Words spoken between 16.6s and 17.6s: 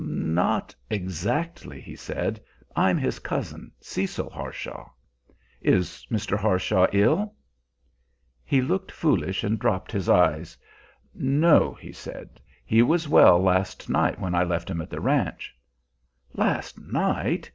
night!